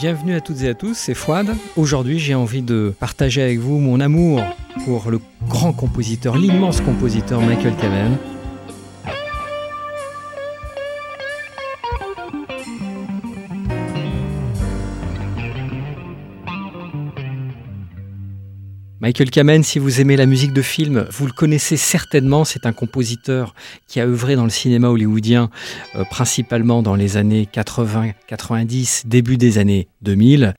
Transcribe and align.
Bienvenue 0.00 0.34
à 0.34 0.40
toutes 0.40 0.62
et 0.62 0.68
à 0.70 0.72
tous, 0.72 0.94
c'est 0.94 1.12
Fouad. 1.12 1.54
Aujourd'hui, 1.76 2.18
j'ai 2.18 2.34
envie 2.34 2.62
de 2.62 2.94
partager 2.98 3.42
avec 3.42 3.58
vous 3.58 3.78
mon 3.78 4.00
amour 4.00 4.42
pour 4.86 5.10
le 5.10 5.20
grand 5.46 5.74
compositeur, 5.74 6.38
l'immense 6.38 6.80
compositeur 6.80 7.42
Michael 7.42 7.76
Kamen. 7.76 8.16
Michael 19.10 19.30
Kamen, 19.30 19.64
si 19.64 19.80
vous 19.80 20.00
aimez 20.00 20.16
la 20.16 20.24
musique 20.24 20.52
de 20.52 20.62
film, 20.62 21.04
vous 21.10 21.26
le 21.26 21.32
connaissez 21.32 21.76
certainement. 21.76 22.44
C'est 22.44 22.64
un 22.64 22.72
compositeur 22.72 23.56
qui 23.88 23.98
a 23.98 24.06
œuvré 24.06 24.36
dans 24.36 24.44
le 24.44 24.50
cinéma 24.50 24.88
hollywoodien, 24.88 25.50
euh, 25.96 26.04
principalement 26.08 26.80
dans 26.80 26.94
les 26.94 27.16
années 27.16 27.48
80, 27.50 28.12
90, 28.28 29.02
début 29.06 29.36
des 29.36 29.58
années 29.58 29.88
2000. 30.02 30.54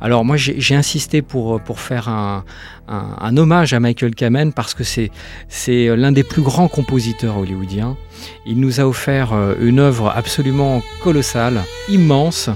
Alors 0.00 0.24
moi 0.24 0.36
j'ai 0.36 0.74
insisté 0.74 1.22
pour, 1.22 1.60
pour 1.60 1.80
faire 1.80 2.08
un, 2.08 2.44
un, 2.88 3.36
hommage 3.36 3.72
à 3.72 3.80
Michael 3.80 4.14
Kamen 4.14 4.52
parce 4.52 4.74
que 4.74 4.84
c'est 4.84 5.10
l'un 5.96 6.12
des 6.12 6.22
plus 6.22 6.42
grands 6.42 6.68
compositeurs 6.68 7.36
hollywoodiens. 7.36 7.96
Il 8.46 8.60
nous 8.60 8.80
a 8.80 8.84
offert 8.84 9.32
euh, 9.32 9.54
une 9.60 9.78
œuvre 9.78 10.12
absolument 10.14 10.82
colossale, 11.02 11.62
immense, 11.88 12.50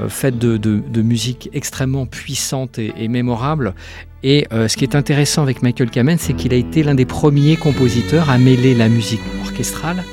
euh, 0.00 0.08
faite 0.08 0.38
de, 0.38 0.56
de, 0.56 1.02
musique 1.02 1.50
extrêmement 1.52 2.06
puissante 2.06 2.78
et, 2.78 3.08
mémorable. 3.08 3.74
Et 4.22 4.46
euh, 4.52 4.68
ce 4.68 4.76
qui 4.76 4.84
est 4.84 4.94
intéressant 4.94 5.42
avec 5.42 5.62
Michael 5.62 5.90
Kamen, 5.90 6.18
c'est 6.18 6.34
qu'il 6.34 6.52
a 6.52 6.56
été 6.56 6.82
l'un 6.82 6.94
des 6.94 7.06
premiers 7.06 7.56
compositeurs 7.56 8.30
à 8.30 8.38
mêler 8.38 8.74
la 8.74 8.88
musique 8.88 9.22
orchestrale 9.40 10.04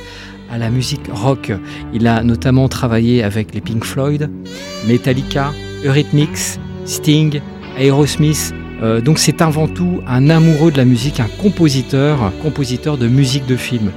à 0.49 0.57
la 0.57 0.69
musique 0.69 1.09
rock. 1.11 1.51
Il 1.93 2.07
a 2.07 2.23
notamment 2.23 2.69
travaillé 2.69 3.21
avec 3.21 3.53
les 3.53 3.59
Pink 3.59 3.83
Floyd, 3.83 4.29
Metallica, 4.87 5.51
Eurythmics, 5.83 6.57
Sting, 6.87 7.41
Aerosmith. 7.77 8.53
Euh, 8.81 9.01
donc 9.01 9.19
c'est 9.19 9.41
avant 9.41 9.67
tout 9.67 10.01
un 10.07 10.29
amoureux 10.29 10.71
de 10.71 10.77
la 10.77 10.85
musique, 10.85 11.19
un 11.19 11.27
compositeur, 11.41 12.31
compositeur 12.41 12.97
de 12.97 13.07
musique 13.07 13.45
de 13.45 13.55
film. 13.55 13.91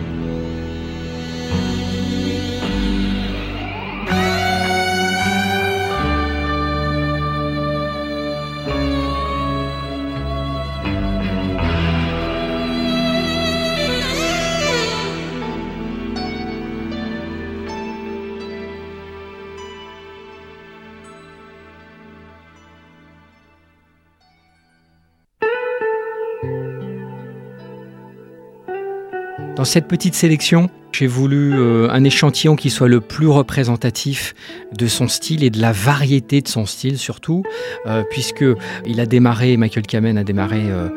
Dans 29.60 29.66
cette 29.66 29.88
petite 29.88 30.14
sélection, 30.14 30.70
j'ai 30.90 31.06
voulu 31.06 31.52
euh, 31.52 31.90
un 31.90 32.02
échantillon 32.02 32.56
qui 32.56 32.70
soit 32.70 32.88
le 32.88 33.02
plus 33.02 33.26
représentatif 33.26 34.34
de 34.72 34.86
son 34.86 35.06
style 35.06 35.44
et 35.44 35.50
de 35.50 35.60
la 35.60 35.70
variété 35.70 36.40
de 36.40 36.48
son 36.48 36.64
style 36.64 36.96
surtout, 36.96 37.42
euh, 37.84 38.02
puisque 38.10 38.42
il 38.86 39.00
a 39.00 39.04
démarré, 39.04 39.58
Michael 39.58 39.86
Kamen 39.86 40.16
a 40.16 40.24
démarré 40.24 40.62
euh, 40.62 40.88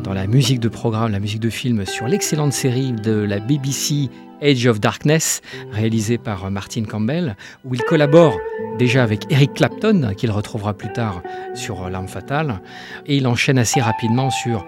dans 0.00 0.12
la 0.12 0.28
musique 0.28 0.60
de 0.60 0.68
programme, 0.68 1.10
la 1.10 1.18
musique 1.18 1.40
de 1.40 1.50
film 1.50 1.84
sur 1.86 2.06
l'excellente 2.06 2.52
série 2.52 2.92
de 2.92 3.14
la 3.14 3.40
BBC 3.40 4.10
Age 4.40 4.64
of 4.68 4.78
Darkness, 4.78 5.40
réalisée 5.72 6.16
par 6.16 6.48
Martin 6.52 6.84
Campbell, 6.84 7.34
où 7.64 7.74
il 7.74 7.82
collabore 7.82 8.38
déjà 8.78 9.02
avec 9.02 9.24
Eric 9.28 9.54
Clapton, 9.54 10.12
qu'il 10.16 10.30
retrouvera 10.30 10.72
plus 10.72 10.92
tard 10.92 11.20
sur 11.56 11.90
L'arme 11.90 12.06
fatale, 12.06 12.60
et 13.06 13.16
il 13.16 13.26
enchaîne 13.26 13.58
assez 13.58 13.80
rapidement 13.80 14.30
sur 14.30 14.64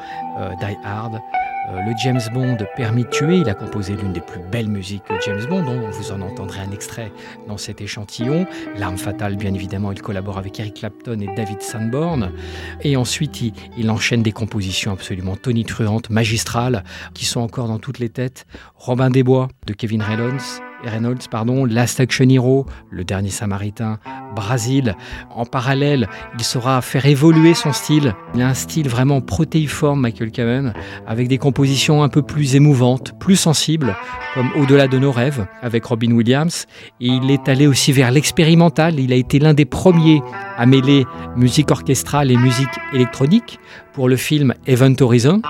Die 0.60 0.76
Hard, 0.84 1.20
le 1.68 1.92
James 2.02 2.20
Bond 2.32 2.58
Permis 2.76 3.04
de 3.04 3.08
tuer, 3.08 3.38
il 3.38 3.48
a 3.48 3.54
composé 3.54 3.94
l'une 3.96 4.12
des 4.12 4.20
plus 4.20 4.40
belles 4.40 4.68
musiques 4.68 5.02
de 5.10 5.16
James 5.24 5.44
Bond, 5.48 5.64
dont 5.64 5.90
vous 5.90 6.12
en 6.12 6.20
entendrez 6.20 6.60
un 6.60 6.70
extrait 6.70 7.12
dans 7.48 7.56
cet 7.56 7.80
échantillon. 7.80 8.46
L'arme 8.76 8.98
fatale, 8.98 9.36
bien 9.36 9.52
évidemment, 9.52 9.92
il 9.92 10.00
collabore 10.00 10.38
avec 10.38 10.60
Eric 10.60 10.74
Clapton 10.74 11.18
et 11.20 11.34
David 11.34 11.62
Sanborn. 11.62 12.32
Et 12.82 12.96
ensuite, 12.96 13.40
il, 13.76 13.90
enchaîne 13.90 14.22
des 14.22 14.32
compositions 14.32 14.92
absolument 14.92 15.36
tonitruantes, 15.36 16.10
magistrales, 16.10 16.84
qui 17.14 17.24
sont 17.24 17.40
encore 17.40 17.68
dans 17.68 17.78
toutes 17.78 17.98
les 17.98 18.10
têtes. 18.10 18.46
Robin 18.76 19.10
des 19.10 19.22
Bois 19.22 19.48
de 19.66 19.72
Kevin 19.72 20.02
Reynolds, 20.02 20.60
Reynolds, 20.84 21.28
pardon, 21.30 21.64
Last 21.64 22.00
Action 22.00 22.28
Hero, 22.28 22.66
Le 22.90 23.04
Dernier 23.04 23.30
Samaritain, 23.30 23.98
Brasil. 24.34 24.94
En 25.30 25.44
parallèle, 25.44 26.08
il 26.38 26.44
saura 26.44 26.80
faire 26.82 27.06
évoluer 27.06 27.54
son 27.54 27.72
style. 27.72 28.14
Il 28.34 28.42
a 28.42 28.48
un 28.48 28.54
style 28.54 28.88
vraiment 28.88 29.20
protéiforme, 29.20 30.00
Michael 30.00 30.30
Kamen, 30.30 30.74
avec 31.06 31.28
des 31.28 31.38
compositions 31.38 32.02
un 32.02 32.08
peu 32.08 32.22
plus 32.22 32.54
émouvantes, 32.54 33.18
plus 33.18 33.36
sensibles, 33.36 33.96
comme 34.34 34.50
Au-delà 34.56 34.88
de 34.88 34.98
nos 34.98 35.12
rêves, 35.12 35.46
avec 35.62 35.84
Robin 35.84 36.12
Williams. 36.12 36.66
Et 37.00 37.08
il 37.08 37.30
est 37.30 37.48
allé 37.48 37.66
aussi 37.66 37.92
vers 37.92 38.10
l'expérimental. 38.10 39.00
Il 39.00 39.12
a 39.12 39.16
été 39.16 39.38
l'un 39.38 39.54
des 39.54 39.64
premiers 39.64 40.22
à 40.56 40.66
mêler 40.66 41.06
musique 41.36 41.70
orchestrale 41.70 42.30
et 42.30 42.36
musique 42.36 42.68
électronique 42.92 43.58
pour 43.92 44.08
le 44.08 44.16
film 44.16 44.54
Event 44.66 44.94
Horizon. 45.00 45.40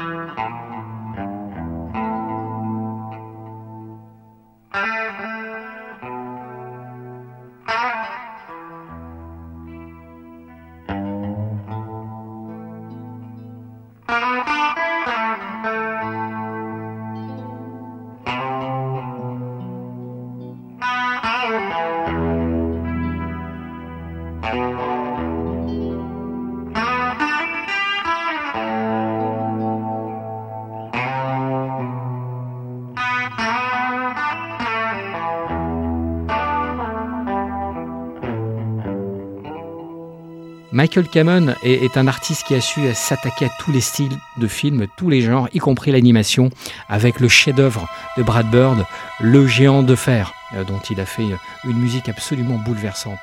Michael 40.77 41.09
Kamen 41.09 41.57
est, 41.63 41.97
un 41.97 42.07
artiste 42.07 42.47
qui 42.47 42.55
a 42.55 42.61
su 42.61 42.83
s'attaquer 42.93 43.47
à 43.47 43.51
tous 43.59 43.73
les 43.73 43.81
styles 43.81 44.19
de 44.37 44.47
films, 44.47 44.87
tous 44.99 45.09
les 45.09 45.23
genres, 45.23 45.49
y 45.55 45.59
compris 45.59 45.91
l'animation, 45.91 46.51
avec 46.91 47.19
le 47.19 47.29
chef-d'œuvre 47.29 47.89
de 48.19 48.23
Brad 48.23 48.51
Bird, 48.51 48.85
Le 49.19 49.47
Géant 49.47 49.83
de 49.83 49.95
Fer, 49.95 50.35
euh, 50.55 50.65
dont 50.65 50.79
il 50.91 51.01
a 51.01 51.07
fait 51.07 51.25
une 51.65 51.79
musique 51.79 52.11
absolument 52.11 52.59
bouleversante. 52.59 53.19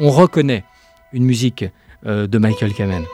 On 0.00 0.10
reconnaît 0.10 0.64
une 1.12 1.24
musique 1.24 1.64
euh, 2.06 2.26
de 2.26 2.38
Michael 2.38 2.74
Kamen. 2.74 3.04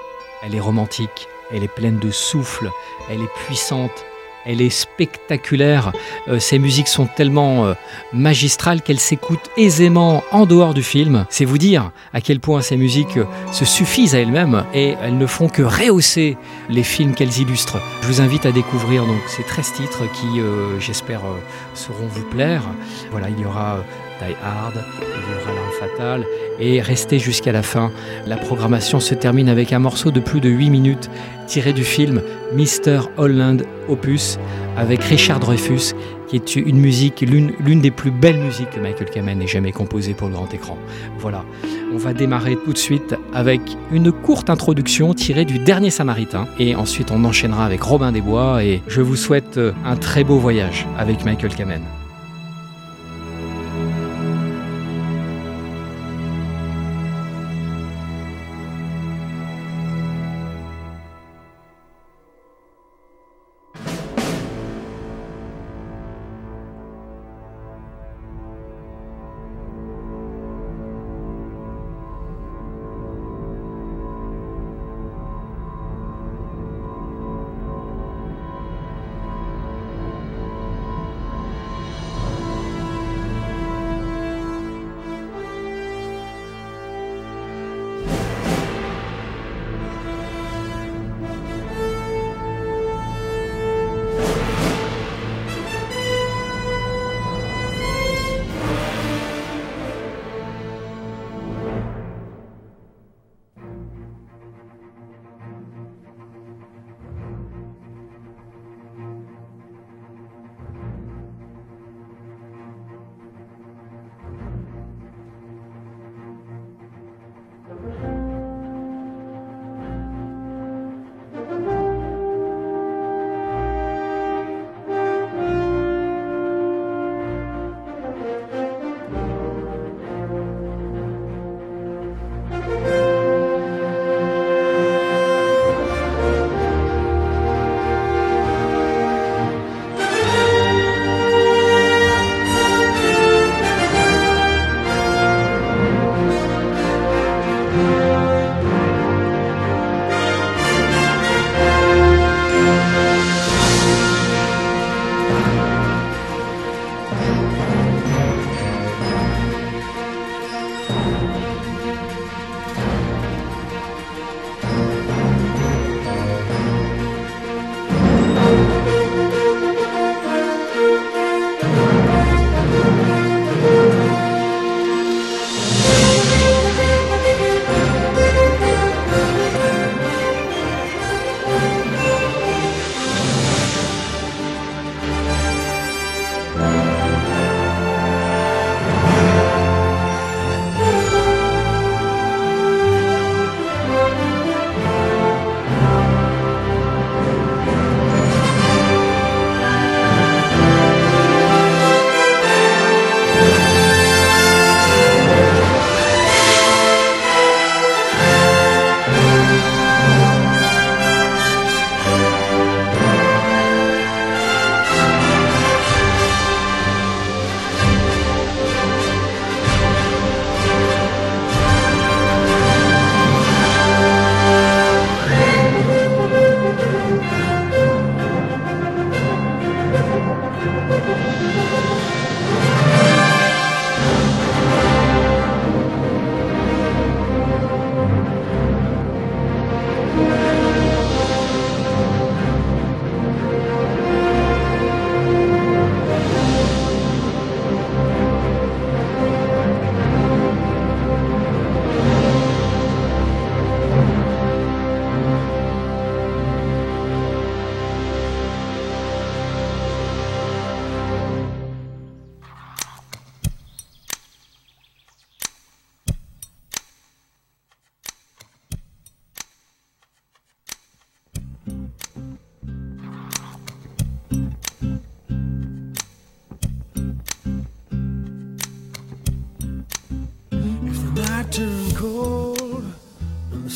Elle 0.43 0.55
est 0.55 0.61
romantique, 0.61 1.29
elle 1.53 1.63
est 1.63 1.69
pleine 1.69 1.99
de 1.99 2.11
souffle, 2.11 2.71
elle 3.11 3.21
est 3.21 3.35
puissante, 3.45 4.07
elle 4.47 4.61
est 4.61 4.71
spectaculaire. 4.71 5.93
Euh, 6.29 6.39
ces 6.39 6.59
musiques 6.59 6.89
sont 6.89 7.07
tellement 7.07 7.67
euh, 7.67 7.75
magistrales 8.13 8.83
qu'elles 8.83 9.01
s'écoutent 9.01 9.51
aisément 9.57 10.25
en 10.31 10.47
dehors 10.47 10.75
du 10.75 10.83
film. 10.83 11.27
C'est 11.31 11.45
vous 11.45 11.59
dire 11.59 11.91
à 12.13 12.21
quel 12.21 12.41
point 12.41 12.61
ces 12.61 12.77
musiques 12.77 13.17
euh, 13.17 13.25
se 13.53 13.65
suffisent 13.65 14.15
à 14.15 14.21
elles-mêmes 14.21 14.65
et 14.75 14.97
elles 15.03 15.19
ne 15.19 15.27
font 15.27 15.49
que 15.49 15.63
rehausser 15.63 16.37
les 16.69 16.83
films 16.83 17.15
qu'elles 17.15 17.39
illustrent. 17.39 17.81
Je 18.03 18.07
vous 18.07 18.21
invite 18.21 18.47
à 18.47 18.53
découvrir 18.53 19.07
donc 19.07 19.21
ces 19.27 19.43
13 19.43 19.73
titres 19.73 20.03
qui, 20.13 20.41
j'espère, 20.79 21.23
sauront 21.75 22.07
vous 22.09 22.25
plaire. 22.25 22.63
Voilà, 23.11 23.29
il 23.29 23.41
y 23.41 23.45
aura 23.45 23.79
Die 24.21 24.35
Hard, 24.43 24.85
il 25.01 25.07
y 25.07 25.53
aura 25.53 25.62
Et 26.61 26.81
restez 26.81 27.19
jusqu'à 27.19 27.53
la 27.53 27.63
fin. 27.63 27.91
La 28.27 28.37
programmation 28.37 29.01
se 29.01 29.15
termine 29.15 29.49
avec 29.49 29.73
un 29.73 29.79
morceau 29.79 30.11
de 30.11 30.21
plus 30.21 30.41
de 30.41 30.49
8 30.49 30.71
minutes 30.71 31.11
tiré 31.47 31.73
du 31.73 31.85
film 31.85 32.23
Mr. 32.55 33.01
Holland 33.17 33.65
Opus 33.89 34.39
avec 34.77 35.03
Richard 35.03 35.41
Dreyfus, 35.41 35.95
qui 36.29 36.37
est 36.37 36.57
une 36.57 36.79
musique, 36.79 37.21
l'une 37.21 37.81
des 37.81 37.91
plus 37.91 38.11
belles 38.11 38.39
musiques 38.39 38.71
que 38.71 38.81
Michael 38.81 39.11
Kamen 39.11 39.43
ait 39.43 39.47
jamais 39.47 39.73
composée 39.73 40.15
pour 40.15 40.29
le 40.29 40.35
grand 40.35 40.53
écran. 40.55 40.79
Voilà, 41.19 41.45
on 41.93 41.99
va 41.99 42.15
démarrer 42.15 42.57
tout 42.65 42.73
de 42.73 42.79
suite 42.79 43.15
avec 43.35 43.61
une 43.91 44.13
courte 44.13 44.49
introduction 44.49 45.13
tirée 45.13 45.45
du 45.45 45.59
Dernier 45.59 45.91
Samaritain, 45.91 46.47
et 46.59 46.75
ensuite 46.75 47.11
on 47.11 47.23
enchaînera 47.25 47.67
avec 47.67 47.83
Robin 47.83 48.13
des 48.13 48.23
Bois, 48.23 48.65
et 48.65 48.81
je 48.89 49.03
vous 49.03 49.17
souhaite 49.17 49.61
un 49.85 49.97
très 49.97 50.25
beau 50.25 50.39
voyage 50.39 50.87
avec 50.97 51.25
Michael 51.25 51.55
Kamen. 51.55 51.83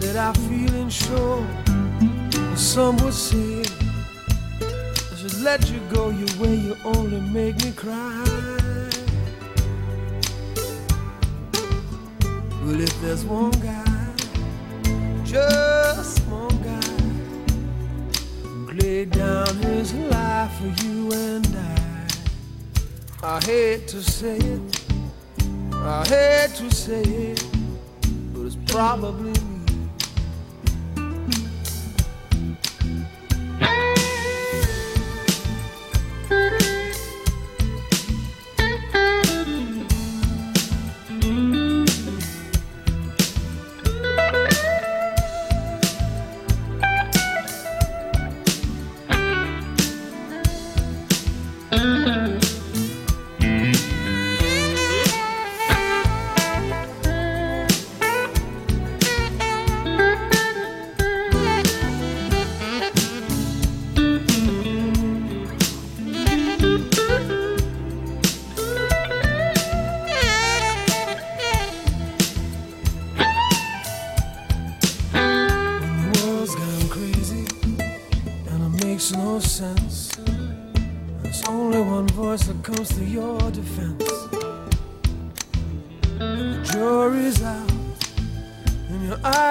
that 0.00 0.16
I 0.16 0.32
feel 0.32 0.58
feeling 0.68 0.88
sure. 0.88 1.46
Some 2.56 2.96
would 2.98 3.14
say 3.14 3.62
I 4.60 5.16
should 5.16 5.40
let 5.40 5.70
you 5.70 5.80
go 5.92 6.10
your 6.10 6.28
way. 6.38 6.54
You 6.54 6.76
only 6.84 7.20
make 7.20 7.56
me 7.64 7.72
cry. 7.72 8.24
But 12.64 12.80
if 12.80 13.00
there's 13.00 13.24
one 13.24 13.52
guy, 13.52 14.14
just 15.24 16.20
one 16.26 16.56
guy, 16.62 16.92
who 18.42 18.72
laid 18.72 19.10
down 19.10 19.56
his 19.56 19.94
life 19.94 20.52
for 20.58 20.84
you 20.84 21.12
and 21.12 21.46
I, 21.46 23.36
I 23.36 23.40
hate 23.40 23.88
to 23.88 24.02
say 24.02 24.36
it, 24.36 24.80
I 25.72 26.04
hate 26.06 26.54
to 26.56 26.70
say 26.70 27.02
it, 27.02 27.44
but 28.32 28.42
it's 28.42 28.56
probably 28.66 29.37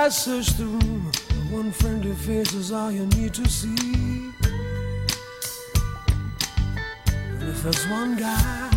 I 0.07 0.09
search 0.09 0.47
the 0.53 0.63
room. 0.63 1.11
One 1.51 1.69
friendly 1.69 2.13
face 2.13 2.53
is 2.53 2.71
all 2.71 2.89
you 2.89 3.07
need 3.07 3.33
to 3.33 3.45
see. 3.49 4.31
And 7.05 7.43
if 7.43 7.61
there's 7.61 7.85
one 7.89 8.15
guy, 8.15 8.71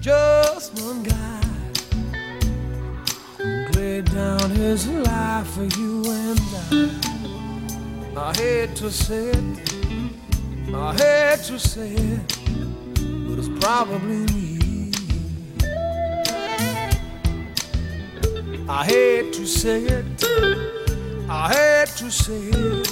just 0.00 0.80
one 0.80 1.02
guy, 1.02 1.40
laid 3.74 4.04
down 4.04 4.50
his 4.50 4.86
life 4.86 5.48
for 5.48 5.64
you 5.64 6.04
and 6.06 6.40
I. 8.14 8.28
I 8.28 8.36
hate 8.36 8.76
to 8.76 8.92
say 8.92 9.30
it, 9.30 9.72
I 10.72 10.94
hate 10.94 11.42
to 11.46 11.58
say 11.58 11.90
it, 11.90 12.38
but 13.26 13.40
it's 13.40 13.48
probably 13.60 14.32
me. 14.32 14.53
I 18.68 18.84
hate 18.84 19.32
to 19.34 19.46
say 19.46 19.82
it, 19.82 20.24
I 21.28 21.52
hate 21.52 21.96
to 21.98 22.10
say 22.10 22.48
it, 22.48 22.88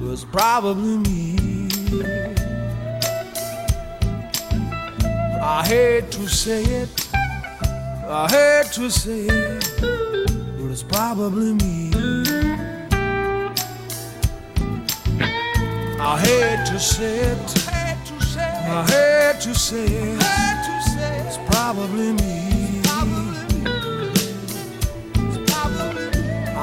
but 0.00 0.12
it's 0.12 0.24
probably 0.24 0.98
me. 0.98 1.68
I 5.42 5.64
hate 5.66 6.10
to 6.12 6.28
say 6.28 6.62
it, 6.64 7.08
I 7.14 8.28
hate 8.30 8.72
to 8.74 8.90
say 8.90 9.26
it, 9.26 9.64
but 9.80 10.70
it's 10.70 10.82
probably 10.82 11.54
me. 11.54 11.90
I 15.98 16.20
hate 16.20 16.66
to 16.66 16.78
say 16.78 17.18
it. 17.18 17.68
I 18.68 18.84
hate 18.88 19.40
to 19.40 19.54
say 19.54 19.86
it. 19.86 20.18
It's 21.26 21.38
probably 21.50 22.12
me. 22.12 22.55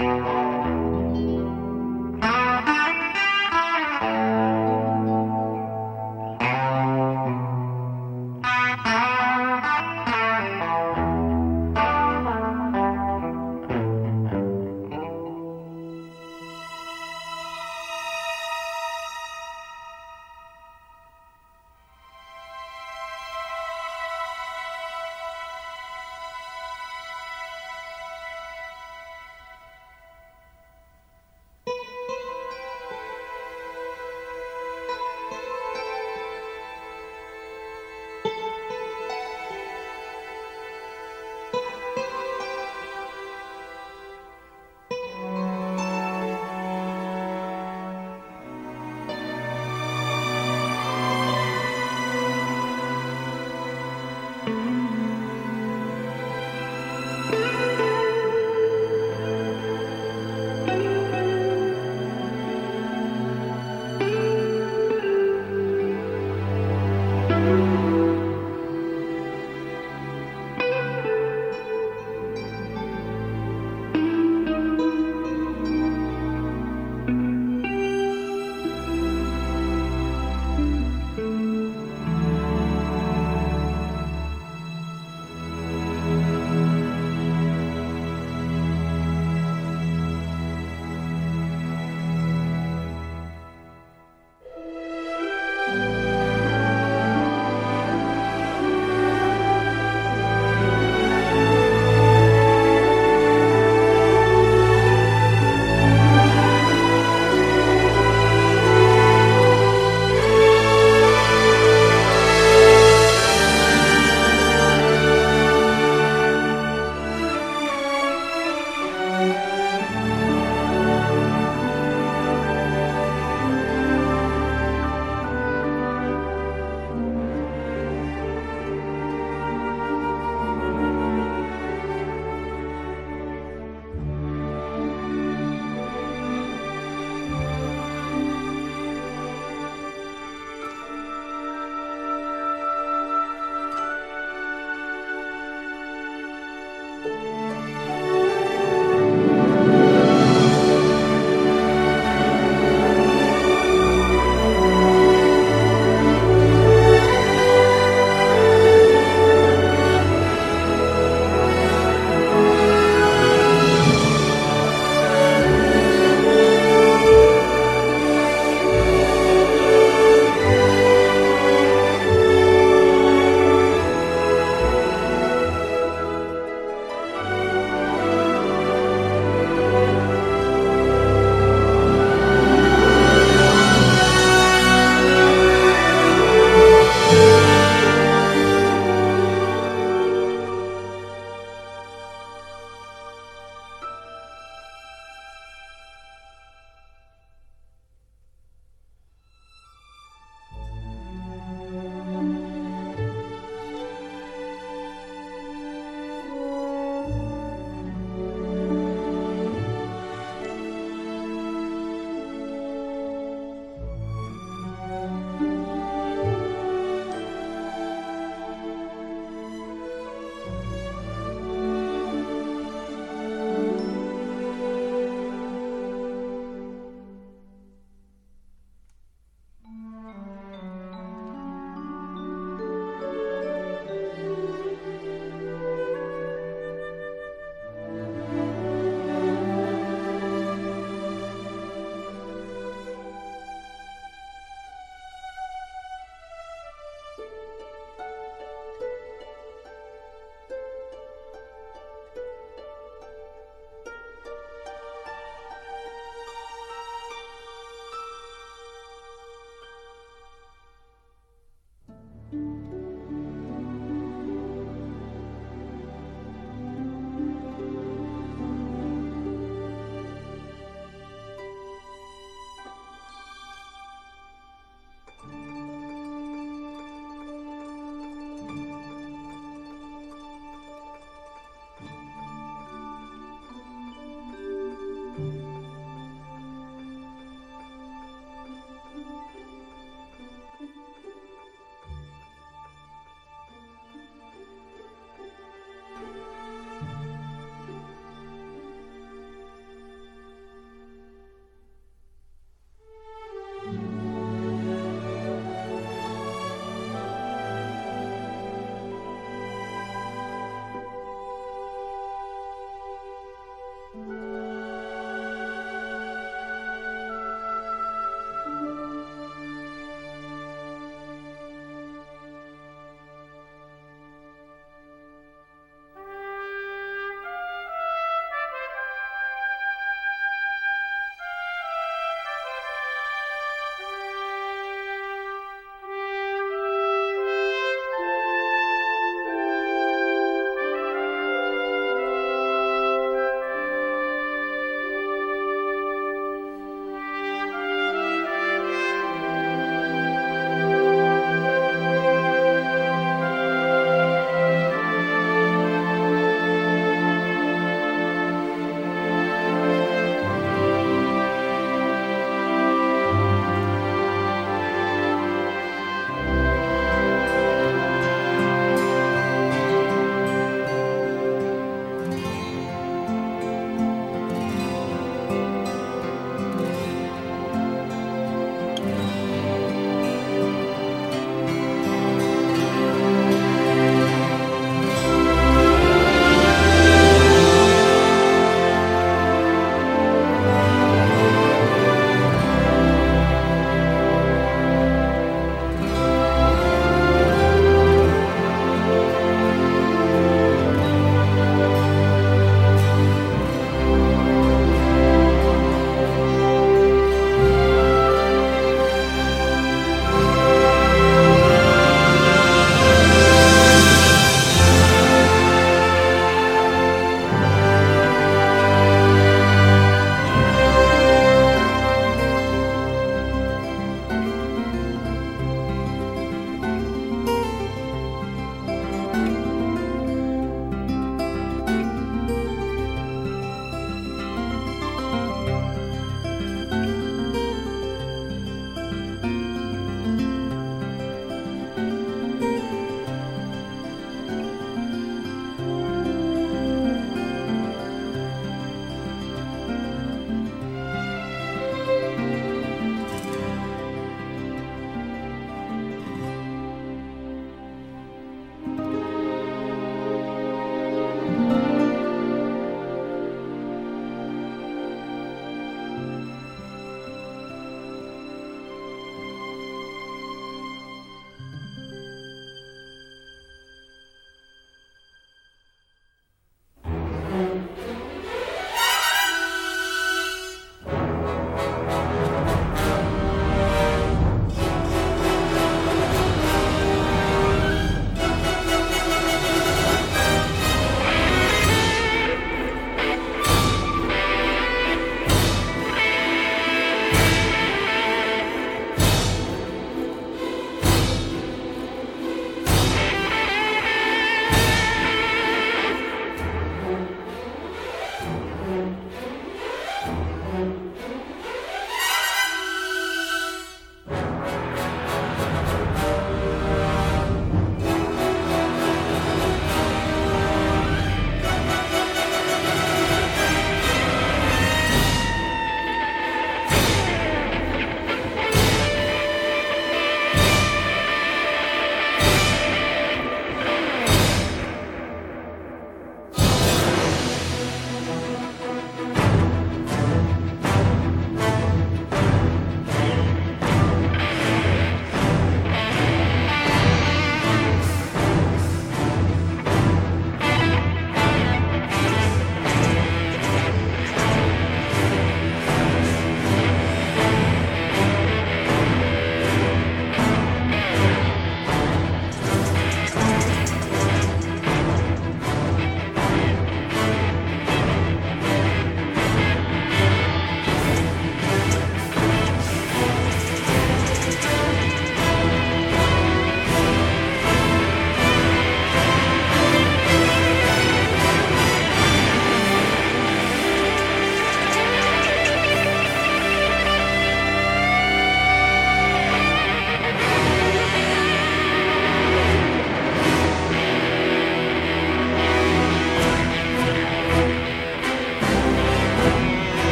Yeah. 0.00 0.39